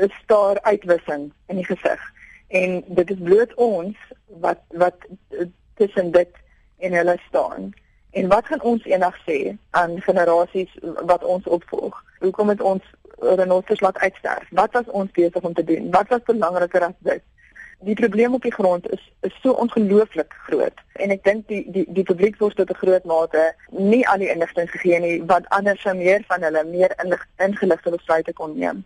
uh, 0.00 0.10
staar 0.22 0.58
uitwissing 0.62 1.32
in 1.46 1.56
die 1.56 1.68
gesig 1.70 2.02
en 2.48 2.82
dit 2.86 3.10
is 3.10 3.22
bloot 3.22 3.54
ons 3.54 3.96
wat 4.26 4.58
wat 4.68 5.06
tussen 5.74 6.10
dit 6.10 6.34
en 6.78 6.92
hulle 6.92 7.18
staan. 7.28 7.74
En 8.14 8.28
wat 8.28 8.46
gaan 8.46 8.62
ons 8.62 8.84
eendag 8.84 9.16
sê 9.26 9.56
aan 9.70 10.00
generasies 10.00 10.70
wat 10.82 11.24
ons 11.24 11.46
opvolg? 11.46 12.04
Hoekom 12.18 12.48
het 12.48 12.60
ons 12.60 12.82
renosters 13.18 13.80
laat 13.80 13.98
uitsterf? 13.98 14.46
Wat 14.50 14.72
was 14.72 14.86
ons 14.86 15.10
besig 15.10 15.42
om 15.42 15.54
te 15.54 15.64
doen? 15.64 15.90
Wat 15.90 16.08
was 16.08 16.22
belangriker 16.22 16.84
as 16.86 16.98
dit? 16.98 17.22
Die 17.78 17.94
probleem 17.94 18.34
op 18.34 18.42
die 18.42 18.52
grond 18.52 18.86
is 18.90 19.02
is 19.20 19.34
so 19.42 19.50
ongelooflik 19.50 20.36
groot 20.46 20.78
en 20.92 21.10
ek 21.10 21.24
dink 21.24 21.48
die 21.50 21.64
die 21.74 21.84
die 21.96 22.06
publiek 22.10 22.38
word 22.38 22.56
tot 22.56 22.70
'n 22.70 22.82
groot 22.82 23.04
mate 23.04 23.42
nie 23.68 24.06
al 24.08 24.22
die 24.22 24.30
inligting 24.34 24.70
gegee 24.70 25.00
nie 25.00 25.16
wat 25.32 25.48
anders 25.48 25.82
sou 25.82 25.94
meer 25.94 26.22
van 26.28 26.42
hulle 26.42 26.64
meer 26.64 26.94
ingeligte 27.36 27.90
besluite 27.90 28.32
kon 28.32 28.58
neem. 28.58 28.84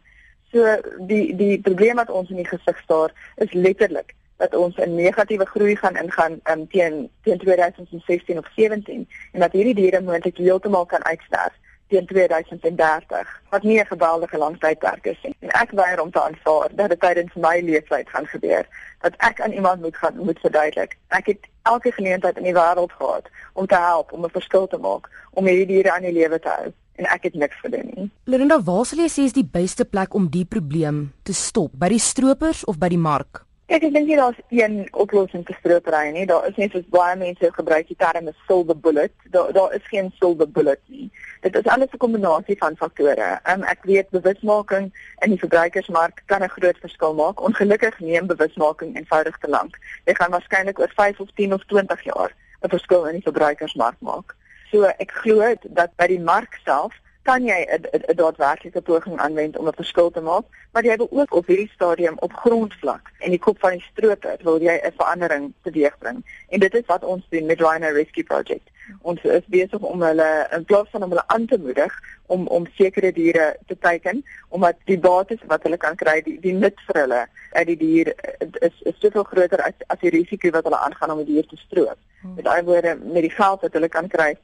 So 0.52 0.64
die 1.12 1.36
die 1.36 1.60
probleem 1.60 2.00
wat 2.00 2.10
ons 2.10 2.30
in 2.30 2.40
die 2.40 2.48
gesig 2.54 2.78
staar 2.78 3.12
is 3.36 3.52
letterlik 3.52 4.14
dat 4.38 4.54
ons 4.54 4.76
'n 4.76 4.94
negatiewe 4.94 5.46
groei 5.46 5.76
gaan 5.76 5.96
ingaan 5.96 6.40
um, 6.50 6.68
teen 6.68 7.10
teen 7.22 7.38
2016 7.38 8.38
of 8.38 8.48
17 8.56 9.08
en 9.32 9.40
dat 9.40 9.52
hierdie 9.52 9.74
diere 9.74 10.00
moontlik 10.00 10.36
heeltemal 10.36 10.86
kan 10.86 11.04
uitsterf 11.04 11.54
teen 11.88 12.06
2030 12.06 13.40
wat 13.50 13.62
nie 13.62 13.80
'n 13.80 13.86
geweldige 13.86 14.38
lang 14.38 14.58
tydperk 14.60 15.06
is 15.06 15.18
nie. 15.22 15.36
En 15.38 15.48
ek 15.48 15.70
weier 15.70 16.00
om 16.02 16.10
te 16.10 16.22
aanvaar 16.22 16.68
dat 16.70 16.88
dit 16.88 17.00
tydens 17.00 17.34
my 17.34 17.60
lewenstyd 17.60 18.08
gaan 18.08 18.26
gebeur 18.26 18.66
dat 19.00 19.14
ek 19.16 19.40
aan 19.40 19.52
iemand 19.52 19.80
moet 19.80 19.96
gaan 19.96 20.16
moet 20.16 20.38
verduidelik. 20.38 20.96
Ek 21.08 21.26
het 21.26 21.38
elke 21.62 21.92
geleentheid 21.92 22.36
in 22.36 22.42
die 22.42 22.54
wêreld 22.54 22.92
gehad 22.92 23.26
om 23.52 23.66
te 23.66 23.74
help 23.74 24.12
om 24.12 24.24
'n 24.24 24.30
verskil 24.30 24.66
te 24.66 24.78
maak 24.78 25.08
om 25.30 25.46
hierdie 25.46 25.66
diere 25.66 25.92
aan 25.92 26.02
die 26.02 26.12
lewe 26.12 26.38
te 26.38 26.48
hou 26.48 26.72
en 26.94 27.04
ek 27.04 27.22
het 27.22 27.34
niks 27.34 27.56
gedoen 27.60 27.90
nie. 27.94 28.10
Linda, 28.24 28.62
waar 28.62 28.86
sal 28.86 28.98
jy 28.98 29.08
sê 29.08 29.22
is 29.22 29.32
die 29.32 29.48
beste 29.52 29.84
plek 29.84 30.14
om 30.14 30.28
die 30.28 30.44
probleem 30.44 31.12
te 31.22 31.32
stop? 31.32 31.70
By 31.72 31.88
die 31.88 31.98
stroopers 32.02 32.64
of 32.64 32.78
by 32.78 32.88
die 32.88 32.98
mark? 32.98 33.47
Ek 33.68 33.82
dink 33.84 34.06
nie 34.08 34.16
daar's 34.16 34.38
een 34.48 34.78
oplossing 34.96 35.42
vir 35.44 35.56
stropery 35.58 36.06
nie. 36.14 36.22
Daar 36.26 36.46
is 36.48 36.56
net 36.56 36.72
soos 36.72 36.86
baie 36.88 37.16
mense 37.20 37.50
gebruik 37.52 37.90
die 37.90 37.96
term 38.00 38.30
silver 38.46 38.76
bullet. 38.86 39.12
Daar 39.34 39.50
daar 39.52 39.74
is 39.76 39.84
geen 39.90 40.08
silver 40.16 40.48
bullet 40.48 40.80
nie. 40.88 41.10
Dit 41.44 41.56
is 41.60 41.68
alles 41.68 41.92
'n 41.92 42.00
kombinasie 42.00 42.56
van 42.58 42.76
faktore. 42.76 43.28
Um, 43.44 43.62
ek 43.62 43.84
weet 43.84 44.08
bewusmaking 44.10 44.88
in 45.20 45.30
die 45.30 45.38
verbruikersmark 45.38 46.22
kan 46.26 46.42
'n 46.42 46.48
groot 46.48 46.78
verskil 46.80 47.14
maak. 47.14 47.42
Ongelukkig 47.44 48.00
neem 48.00 48.26
bewusmaking 48.26 48.96
eenvoudig 48.96 49.38
te 49.38 49.48
lank. 49.48 49.76
Dit 50.04 50.16
gaan 50.16 50.30
waarskynlik 50.30 50.78
oor 50.78 50.92
5 50.96 51.20
of 51.20 51.28
10 51.34 51.52
of 51.52 51.64
20 51.64 52.04
jaar 52.04 52.32
'n 52.62 52.68
verskil 52.68 53.04
in 53.06 53.20
die 53.20 53.28
verbruikersmark 53.28 54.00
maak. 54.00 54.34
So 54.70 54.84
ek 54.84 55.12
glo 55.12 55.54
dat 55.62 55.90
by 55.96 56.06
die 56.06 56.20
mark 56.20 56.58
self 56.64 56.94
kan 57.28 57.44
jy 57.44 57.60
'n 57.68 58.16
daadwerklike 58.16 58.80
poging 58.80 59.18
aanwend 59.20 59.58
om 59.58 59.66
'n 59.68 59.80
verskil 59.80 60.10
te 60.10 60.20
maak, 60.20 60.44
maar 60.72 60.84
jy 60.84 60.96
wil 60.96 61.10
ook 61.10 61.32
op 61.34 61.46
hierdie 61.46 61.70
stadium 61.74 62.16
op 62.26 62.32
grondvlak 62.32 63.10
en 63.18 63.30
die 63.30 63.44
kop 63.46 63.58
van 63.60 63.70
die 63.76 63.84
stroper 63.90 64.38
wil 64.42 64.58
jy 64.62 64.76
'n 64.80 64.96
verandering 64.96 65.52
teweegbring. 65.62 66.18
En 66.48 66.60
dit 66.60 66.74
is 66.74 66.86
wat 66.86 67.04
ons 67.04 67.24
doen 67.28 67.46
met 67.46 67.60
Rhino 67.60 67.88
Rescue 67.92 68.24
Project. 68.24 68.66
Ons 69.02 69.20
is 69.22 69.46
besig 69.46 69.80
om 69.80 70.02
hulle 70.02 70.48
in 70.56 70.64
plaas 70.64 70.88
van 70.90 71.02
om 71.02 71.10
hulle 71.10 71.28
aan 71.28 71.46
te 71.46 71.58
moedig 71.58 71.92
om 72.26 72.46
om 72.46 72.66
sekere 72.76 73.12
diere 73.12 73.56
te 73.66 73.78
teiken 73.78 74.24
omdat 74.48 74.76
die 74.84 74.98
bates 74.98 75.40
wat 75.46 75.62
hulle 75.62 75.76
kan 75.76 75.96
kry, 75.96 76.22
die, 76.22 76.40
die 76.40 76.52
nut 76.52 76.80
vir 76.86 77.00
hulle 77.00 77.26
uit 77.52 77.66
die 77.66 77.76
dier 77.76 78.14
is 78.60 78.76
is 78.80 78.98
soveel 78.98 79.24
groter 79.24 79.60
as 79.62 79.76
as 79.86 80.00
die 80.00 80.14
risiko 80.16 80.50
wat 80.50 80.64
hulle 80.64 80.80
aangaan 80.86 81.10
om 81.10 81.24
die 81.24 81.32
dier 81.34 81.46
te 81.46 81.56
stroop. 81.56 81.98
Hmm. 82.20 82.34
Met 82.34 82.46
ander 82.46 82.64
woorde, 82.64 82.98
met 83.02 83.22
die 83.22 83.36
geld 83.36 83.60
wat 83.60 83.72
hulle 83.72 83.88
kan 83.88 84.08
kry 84.08 84.36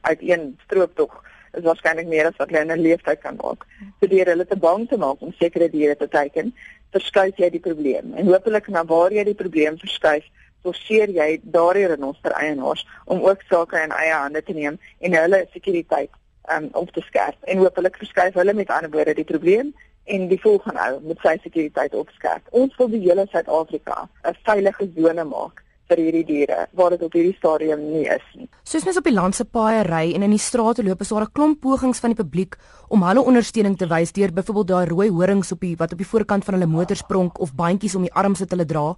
uit 0.00 0.20
een 0.20 0.58
strooptog 0.64 1.22
is 1.56 1.64
waarskynlik 1.64 2.08
meer 2.10 2.28
as 2.30 2.38
wat 2.40 2.50
hulle 2.50 2.64
in 2.64 2.72
'n 2.72 2.86
leeftyd 2.86 3.20
kan 3.20 3.36
maak. 3.42 3.66
So 4.00 4.06
deur 4.06 4.26
hulle 4.32 4.46
te 4.46 4.56
bang 4.56 4.88
te 4.88 4.96
maak 4.96 5.20
om 5.20 5.32
sekere 5.38 5.70
diere 5.70 5.96
te 5.96 6.08
teiken, 6.08 6.54
verskuif 6.92 7.36
jy 7.36 7.50
die 7.50 7.64
probleem. 7.68 8.14
En 8.14 8.26
hopelik 8.26 8.68
na 8.68 8.84
waar 8.84 9.12
jy 9.12 9.24
die 9.24 9.40
probleem 9.42 9.78
verskuif, 9.78 10.24
forceer 10.62 11.10
jy 11.10 11.40
daardie 11.42 11.86
renoster 11.86 12.32
eienaars 12.32 12.86
om 13.04 13.24
ook 13.24 13.42
sake 13.48 13.82
in 13.82 13.90
eie 13.90 14.12
hande 14.12 14.42
te 14.42 14.52
neem 14.52 14.78
en 15.00 15.12
hulle 15.14 15.46
sekuriteit 15.52 16.10
um, 16.50 16.68
op 16.72 16.90
te 16.92 17.00
skerp. 17.00 17.36
En 17.42 17.58
hopelik 17.58 17.96
verskuif 17.96 18.34
hulle 18.34 18.54
met 18.54 18.70
ander 18.70 18.90
woorde 18.90 19.14
die 19.14 19.24
probleem 19.24 19.74
en 20.04 20.28
die 20.28 20.40
volgende 20.40 20.80
ou 20.88 20.98
met 21.02 21.22
sy 21.22 21.36
sekuriteit 21.42 21.94
opskerp. 21.94 22.42
Ons 22.50 22.76
wil 22.78 22.90
die 22.90 23.02
hele 23.06 23.26
Suid-Afrika 23.30 24.08
'n 24.24 24.36
veilige 24.46 24.90
sone 24.94 25.24
maak 25.24 25.62
vir 25.90 26.02
hierdie 26.02 26.24
diere 26.24 26.66
waar 26.78 26.90
dit 26.94 27.02
op 27.02 27.12
hierdie 27.16 27.36
stadium 27.38 27.82
nie 27.92 28.06
is 28.10 28.24
nie. 28.34 28.48
Soos 28.64 28.84
mens 28.84 28.98
op 29.00 29.04
die 29.04 29.14
land 29.14 29.34
se 29.38 29.44
paaie 29.44 29.84
ry 29.86 30.14
en 30.14 30.26
in 30.26 30.34
die 30.34 30.42
strate 30.42 30.82
loop, 30.82 31.00
is 31.00 31.08
daar 31.08 31.26
'n 31.26 31.32
klomp 31.32 31.60
pogings 31.60 32.00
van 32.00 32.10
die 32.14 32.22
publiek 32.22 32.56
om 32.88 33.02
hulle 33.02 33.22
ondersteuning 33.22 33.76
te 33.76 33.86
wys 33.86 34.12
deur 34.12 34.32
byvoorbeeld 34.32 34.68
daai 34.68 34.86
rooi 34.86 35.08
horings 35.10 35.52
op 35.52 35.60
die 35.60 35.76
wat 35.76 35.92
op 35.92 35.98
die 35.98 36.06
voorkant 36.12 36.44
van 36.44 36.54
hulle 36.54 36.66
motors 36.66 37.02
pronk 37.02 37.40
of 37.40 37.54
bandjies 37.54 37.94
om 37.94 38.02
die 38.02 38.14
arms 38.14 38.40
wat 38.40 38.50
hulle 38.50 38.64
dra. 38.64 38.94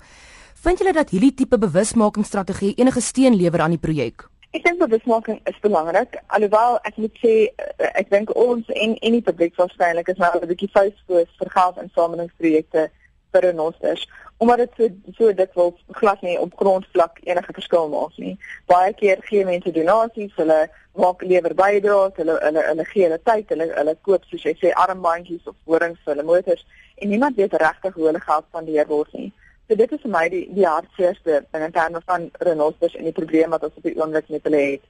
Vind 0.55 0.79
julle 0.79 0.93
dat 0.93 1.11
hierdie 1.11 1.35
tipe 1.35 1.59
bewusmakingsstrategie 1.59 2.75
enige 2.77 3.01
steun 3.01 3.35
lewer 3.35 3.61
aan 3.61 3.71
die 3.71 3.79
projek? 3.79 4.29
Ek 4.57 4.65
dink 4.65 4.79
bewusmaking 4.81 5.41
is 5.45 5.59
belangrik. 5.61 6.17
Alhoewel 6.27 6.79
ek 6.89 6.97
moet 6.97 7.19
sê 7.21 7.35
eh, 7.53 7.91
ek 8.01 8.11
dink 8.11 8.33
ons 8.37 8.67
en 8.69 8.97
en 8.97 9.13
die 9.13 9.23
publiek 9.23 9.55
waarskynlik 9.61 10.09
is 10.09 10.17
nou 10.17 10.31
'n 10.35 10.49
bietjie 10.49 10.71
fout 10.73 10.97
vir 11.09 11.51
geld 11.57 11.77
insamelingsprojekte 11.83 12.91
vir 13.33 13.47
renosters 13.49 14.07
omdat 14.39 14.59
dit 14.59 14.71
so 14.77 15.15
so 15.17 15.35
dikwels 15.35 15.79
glad 16.01 16.21
nie 16.23 16.37
op 16.39 16.53
grondvlak 16.57 17.19
enige 17.27 17.53
verskil 17.53 17.89
maak 17.91 18.17
nie. 18.23 18.37
Baie 18.71 18.93
keer 18.95 19.19
gee 19.27 19.45
mense 19.45 19.73
donasies, 19.75 20.35
hulle 20.39 20.59
maak 20.95 21.23
lewer 21.23 21.55
bydraes, 21.59 22.15
hulle 22.21 22.37
hulle 22.45 22.63
hulle 22.69 22.85
gee 22.93 23.09
hulle 23.09 23.19
tyd, 23.31 23.51
hulle 23.51 23.67
hulle 23.75 23.97
koop 24.07 24.29
soos 24.31 24.45
jy 24.47 24.55
sê 24.61 24.71
armbandjies 24.85 25.51
of 25.51 25.57
horings 25.67 25.99
vir 26.05 26.15
hulle 26.15 26.27
motors 26.31 26.63
en 26.99 27.11
niemand 27.11 27.37
weet 27.37 27.59
regtig 27.63 27.99
hoe 27.99 28.07
hulle 28.11 28.23
geld 28.29 28.47
spandeer 28.51 28.87
word 28.93 29.11
nie. 29.19 29.33
So 29.69 29.77
dit 29.77 29.93
is 29.93 30.05
vir 30.05 30.15
my 30.15 30.25
die 30.33 30.45
die 30.55 30.67
hartseerste 30.67 31.43
ding 31.51 31.65
in 31.67 31.75
terme 31.75 32.03
van 32.07 32.31
renosters 32.47 32.95
en 32.95 33.11
die 33.11 33.17
probleem 33.19 33.51
wat 33.57 33.67
ons 33.67 33.83
op 33.83 33.91
die 33.91 33.97
oomblik 33.99 34.31
met 34.35 34.47
hulle 34.47 34.63
het 34.69 34.87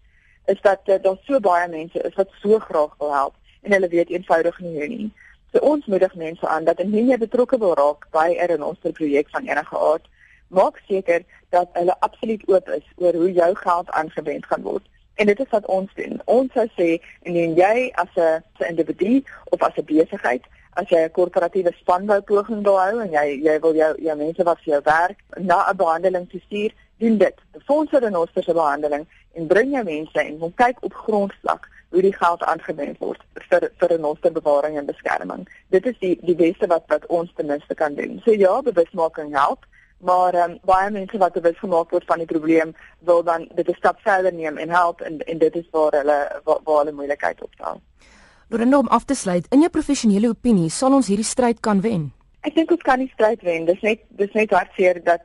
is 0.48 0.60
dat 0.64 0.80
uh, 0.88 0.96
daar 1.02 1.16
so 1.26 1.40
baie 1.44 1.68
mense 1.68 2.04
is 2.08 2.14
wat 2.20 2.36
so 2.42 2.58
graag 2.68 2.92
wil 3.00 3.12
help 3.12 3.34
en 3.62 3.72
hulle 3.72 3.88
weet 3.88 4.12
eenvoudig 4.12 4.60
nie 4.64 4.76
hoe 4.76 4.88
nie. 4.92 5.08
So 5.52 5.58
ons 5.64 5.86
moedig 5.86 6.14
mense 6.14 6.48
aan 6.48 6.64
dat 6.64 6.80
indien 6.80 7.08
jy 7.08 7.16
betrokke 7.18 7.58
wil 7.58 7.74
raak 7.74 8.06
by 8.12 8.28
'n 8.36 8.48
renoster 8.50 8.92
projek 8.92 9.30
van 9.30 9.46
enige 9.46 9.78
aard, 9.78 10.04
maak 10.48 10.80
seker 10.88 11.24
dat 11.48 11.68
hulle 11.72 11.94
absoluut 12.00 12.42
oop 12.48 12.68
is 12.68 12.84
oor 12.96 13.14
hoe 13.14 13.32
jou 13.32 13.54
geld 13.54 13.90
aangewend 13.90 14.46
gaan 14.46 14.62
word. 14.62 14.84
En 15.14 15.26
dit 15.26 15.40
is 15.40 15.50
wat 15.50 15.66
ons 15.66 15.94
doen. 15.94 16.20
Ons 16.24 16.52
sou 16.52 16.66
sê 16.76 17.00
indien 17.22 17.54
jy 17.54 17.90
as 17.94 18.12
'n 18.16 18.42
individu 18.68 19.24
of 19.44 19.62
as 19.62 19.76
'n 19.76 19.84
besigheid, 19.84 20.44
as 20.72 20.88
jy 20.88 21.00
'n 21.04 21.10
korporatiewe 21.10 21.72
spanbou 21.80 22.20
poging 22.20 22.62
wil 22.62 22.80
hou 22.80 23.00
en 23.00 23.10
jy 23.10 23.40
jy 23.42 23.60
wil 23.60 23.74
jou 23.74 23.94
jou 23.98 24.16
mense 24.16 24.42
wat 24.44 24.58
vir 24.58 24.72
jou 24.74 24.82
werk 24.84 25.18
na 25.36 25.70
'n 25.70 25.76
behandeling 25.76 26.28
stuur, 26.46 26.72
doen 26.98 27.18
dit. 27.18 27.36
Vir 27.66 27.86
'n 27.92 28.04
renoster 28.04 28.42
se 28.42 28.52
behandeling 28.52 29.06
en 29.32 29.46
bring 29.46 29.72
jou 29.72 29.84
mense 29.84 30.20
en 30.20 30.38
kom 30.38 30.54
kyk 30.54 30.76
op 30.80 30.94
grondvlak 30.94 31.68
hoe 31.90 32.02
die 32.02 32.14
geld 32.16 32.42
aangewend 32.42 32.98
word 32.98 33.22
vir 33.48 33.70
vir 33.80 33.92
'n 33.92 34.00
noster 34.00 34.32
bewaring 34.32 34.76
en 34.78 34.86
beskerming. 34.86 35.48
Dit 35.70 35.86
is 35.86 35.98
die 35.98 36.18
die 36.22 36.34
beste 36.34 36.66
wat 36.66 36.84
wat 36.86 37.06
ons 37.06 37.32
ten 37.36 37.46
minste 37.46 37.74
kan 37.74 37.94
doen. 37.94 38.20
So 38.24 38.32
ja, 38.32 38.62
bewusmaking 38.62 39.34
help, 39.36 39.66
maar 39.98 40.34
um, 40.34 40.58
baie 40.64 40.90
mense 40.90 41.18
wat 41.18 41.32
bewus 41.32 41.58
gemaak 41.58 41.90
word 41.90 42.04
van 42.04 42.18
die 42.18 42.26
probleem 42.26 42.74
wil 42.98 43.22
dan 43.22 43.48
dit 43.54 43.68
'n 43.68 43.74
stap 43.74 44.00
verder 44.00 44.32
neem 44.32 44.58
en 44.58 44.68
help 44.68 45.00
en 45.00 45.18
en 45.18 45.38
dit 45.38 45.56
is 45.56 45.68
waar 45.70 45.92
hulle 45.92 46.40
waar, 46.44 46.58
waar 46.64 46.78
hulle 46.78 46.92
moeilikheid 46.92 47.42
opstaan. 47.42 47.80
Lorenda 48.48 48.78
om 48.78 48.88
af 48.88 49.04
te 49.04 49.14
sluit, 49.14 49.46
in 49.50 49.60
jou 49.60 49.70
professionele 49.70 50.28
opinie, 50.28 50.70
sal 50.70 50.92
ons 50.92 51.06
hierdie 51.06 51.24
stryd 51.24 51.60
kan 51.60 51.80
wen? 51.80 52.12
Ek 52.46 52.54
dink 52.54 52.70
ons 52.70 52.84
kan 52.86 53.00
nie 53.02 53.10
stryd 53.12 53.40
wen. 53.42 53.64
Dis 53.66 53.80
net 53.82 54.04
dis 54.20 54.34
net 54.38 54.52
hartseer 54.54 55.00
dat 55.04 55.24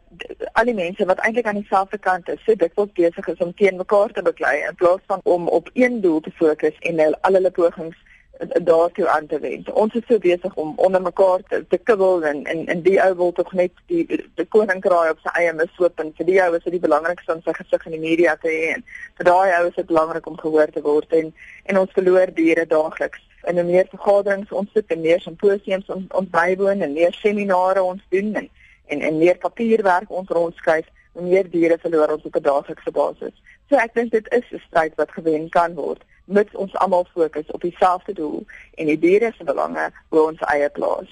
al 0.58 0.70
die 0.70 0.78
mense 0.78 1.06
wat 1.06 1.22
eintlik 1.22 1.46
aan 1.50 1.60
dieselfde 1.62 2.00
kant 2.02 2.30
is, 2.34 2.42
so 2.46 2.56
dikwels 2.58 2.96
besig 2.98 3.28
is 3.34 3.44
om 3.46 3.54
teen 3.60 3.78
mekaar 3.78 4.14
te 4.16 4.24
beklei 4.26 4.56
in 4.68 4.80
plaas 4.80 5.04
van 5.12 5.22
om 5.36 5.48
op 5.48 5.70
een 5.74 6.02
doel 6.02 6.20
te 6.26 6.34
fokus 6.40 6.80
en 6.90 7.00
al 7.06 7.38
hulle 7.38 7.52
pogings 7.52 8.00
daartoe 8.40 9.08
aan 9.08 9.28
te 9.28 9.40
wend. 9.40 9.70
Ons 9.72 9.94
is 9.94 10.06
so 10.08 10.18
besig 10.18 10.56
om 10.56 10.74
onder 10.76 11.02
mekaar 11.02 11.44
te, 11.50 11.62
te 11.68 11.78
kibbel 11.78 12.26
en 12.26 12.44
en 12.46 12.66
en 12.68 12.82
die 12.82 12.98
ou 13.04 13.16
wil 13.16 13.32
tog 13.32 13.52
net 13.54 13.72
die 13.88 14.06
die 14.10 14.48
koninkraai 14.56 15.10
op 15.12 15.22
sy 15.22 15.34
eie 15.42 15.54
misloop 15.54 16.00
en 16.00 16.10
vir 16.18 16.26
die 16.26 16.40
ou 16.44 16.56
is 16.58 16.64
dit 16.64 16.74
die 16.78 16.86
belangrikste 16.88 17.36
om 17.36 17.44
sy 17.46 17.54
gesig 17.60 17.86
in 17.86 17.96
die 17.98 18.06
media 18.08 18.36
te 18.42 18.50
hê 18.50 18.74
en 18.74 18.86
vir 19.20 19.30
daai 19.30 19.54
ou 19.60 19.68
is 19.68 19.78
dit 19.78 19.92
belangrik 19.92 20.28
om 20.28 20.40
gehoor 20.42 20.74
te 20.74 20.82
word 20.82 21.14
en 21.20 21.30
en 21.70 21.80
ons 21.84 21.96
verloor 22.00 22.34
diere 22.42 22.66
daagliks 22.66 23.22
en 23.44 23.60
hoe 23.60 23.64
meer 23.64 23.88
vergaderings 23.92 24.52
ons 24.52 24.72
sit 24.74 24.92
en 24.92 25.02
meer 25.02 25.22
simposiums 25.22 25.90
ons 25.96 26.06
ons 26.20 26.30
bywoon 26.30 26.82
en 26.82 26.94
meer 26.94 27.14
seminare 27.20 27.84
ons 27.84 28.02
doen 28.10 28.36
en 28.36 28.50
en, 28.88 29.02
en 29.02 29.18
meer 29.18 29.38
papierwerk 29.40 30.12
ons 30.12 30.30
rondskryf, 30.30 30.88
hoe 31.14 31.24
meer 31.24 31.48
diere 31.50 31.78
verloor 31.80 32.12
ons 32.18 32.26
op 32.30 32.36
'n 32.36 32.44
daaglikse 32.44 32.92
basis. 32.92 33.36
So 33.70 33.76
ek 33.76 33.94
dink 33.94 34.12
dit 34.12 34.28
is 34.34 34.52
'n 34.52 34.62
stryd 34.68 34.96
wat 34.96 35.12
gewen 35.12 35.50
kan 35.50 35.74
word 35.74 36.04
mits 36.26 36.56
ons 36.56 36.76
almal 36.76 37.06
fokus 37.14 37.52
op 37.52 37.62
dieselfde 37.62 38.14
doel 38.14 38.46
en 38.80 38.86
die 38.92 39.00
diere 39.00 39.34
se 39.38 39.44
belange 39.44 39.90
bo 40.10 40.28
ons 40.28 40.42
eie 40.54 40.70
plaas. 40.70 41.12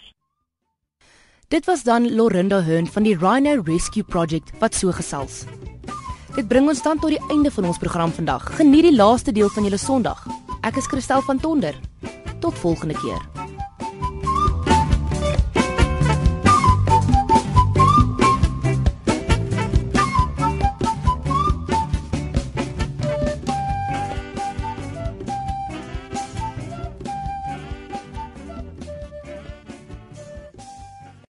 Dit 1.51 1.65
was 1.65 1.83
dan 1.83 2.15
Lorinda 2.15 2.61
Hearn 2.63 2.87
van 2.87 3.03
die 3.03 3.17
Rhino 3.17 3.61
Rescue 3.65 4.03
Project 4.03 4.53
wat 4.59 4.75
so 4.75 4.91
gesels. 4.91 5.43
Dit 6.35 6.47
bring 6.47 6.67
ons 6.71 6.83
dan 6.83 6.99
tot 6.99 7.11
die 7.11 7.23
einde 7.29 7.51
van 7.51 7.65
ons 7.65 7.77
program 7.77 8.11
vandag. 8.11 8.55
Geniet 8.55 8.87
die 8.87 8.95
laaste 8.95 9.35
deel 9.35 9.49
van 9.51 9.67
julle 9.67 9.77
Sondag. 9.77 10.23
Ek 10.63 10.79
is 10.79 10.87
Christel 10.87 11.21
van 11.27 11.39
Tonder. 11.39 11.90
Tot 12.41 12.59
volgende 12.59 12.93
keer. 12.93 13.40